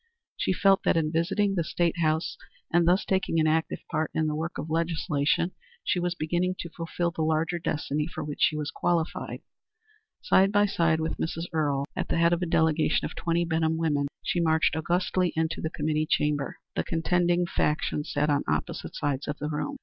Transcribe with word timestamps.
She 0.35 0.51
felt 0.51 0.81
that 0.81 0.97
in 0.97 1.11
visiting 1.11 1.53
the 1.53 1.63
state 1.63 1.99
house 1.99 2.35
and 2.73 2.87
thus 2.87 3.05
taking 3.05 3.39
an 3.39 3.45
active 3.45 3.81
part 3.91 4.09
in 4.15 4.25
the 4.25 4.33
work 4.33 4.57
of 4.57 4.67
legislation 4.67 5.51
she 5.83 5.99
was 5.99 6.15
beginning 6.15 6.55
to 6.61 6.71
fulfil 6.71 7.11
the 7.11 7.21
larger 7.21 7.59
destiny 7.59 8.07
for 8.07 8.23
which 8.23 8.41
she 8.41 8.55
was 8.57 8.71
qualified. 8.71 9.43
Side 10.19 10.51
by 10.51 10.65
side 10.65 11.01
with 11.01 11.17
Mrs. 11.19 11.45
Earle 11.53 11.85
at 11.95 12.07
the 12.07 12.17
head 12.17 12.33
of 12.33 12.41
a 12.41 12.47
delegation 12.47 13.05
of 13.05 13.13
twenty 13.13 13.45
Benham 13.45 13.77
women 13.77 14.07
she 14.23 14.39
marched 14.41 14.75
augustly 14.75 15.33
into 15.35 15.61
the 15.61 15.69
committee 15.69 16.07
chamber. 16.09 16.57
The 16.75 16.83
contending 16.83 17.45
factions 17.45 18.11
sat 18.11 18.27
on 18.31 18.41
opposite 18.47 18.95
sides 18.95 19.27
of 19.27 19.37
the 19.37 19.49
room. 19.49 19.77